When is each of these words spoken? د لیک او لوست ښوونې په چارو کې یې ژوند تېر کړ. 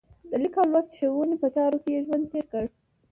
د 0.29 0.31
لیک 0.43 0.55
او 0.59 0.65
لوست 0.73 0.91
ښوونې 0.97 1.35
په 1.41 1.47
چارو 1.55 1.77
کې 1.83 1.89
یې 1.95 2.01
ژوند 2.07 2.25
تېر 2.31 2.45
کړ. 2.51 2.65